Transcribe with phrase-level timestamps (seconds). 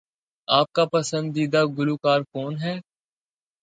[0.47, 2.75] آپ کا پسندیدہ گلوکار کون ہے؟